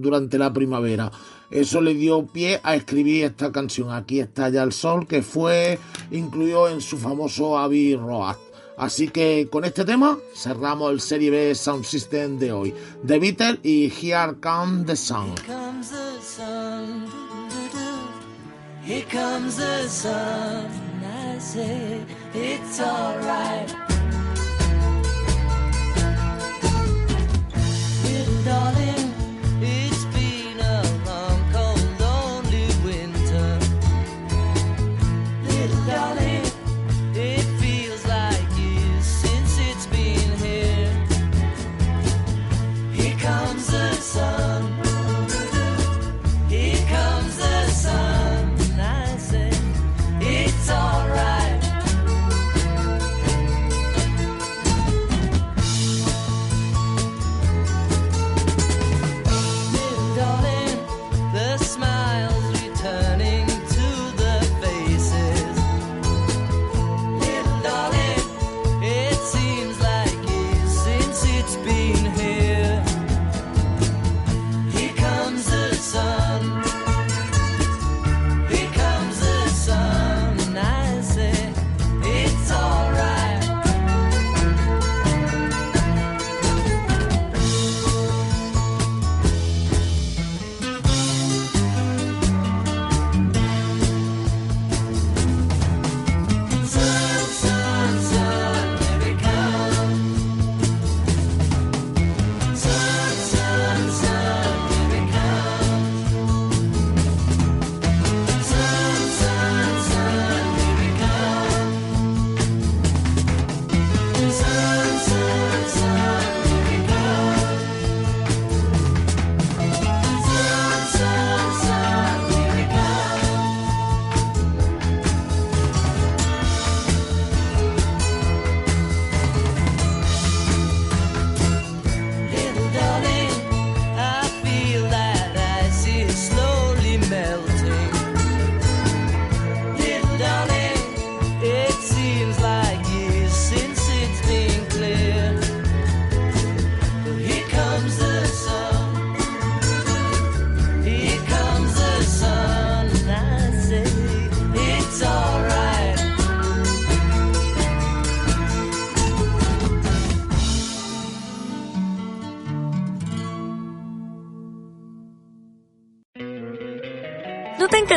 [0.00, 1.10] durante la primavera.
[1.50, 3.90] Eso le dio pie a escribir esta canción.
[3.92, 5.78] Aquí está ya el sol, que fue
[6.10, 8.36] incluido en su famoso Abbey Road.
[8.82, 12.74] Así que con este tema cerramos el Serie B Sound System de hoy.
[13.06, 15.36] The Beatles y Here Comes the Sun.
[15.46, 17.06] comes the sun.
[18.84, 20.66] Here comes the sun.
[21.04, 22.04] I say
[22.34, 23.72] it's alright.
[28.02, 29.01] Little darling,